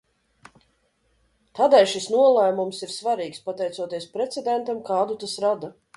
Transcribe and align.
Tādēļ 1.59 1.85
šis 1.91 2.09
nolēmums 2.15 2.81
ir 2.87 2.95
svarīgs, 2.95 3.45
pateicoties 3.51 4.09
precedentam, 4.17 4.85
kādu 4.93 5.21
tas 5.27 5.41
rada. 5.45 5.75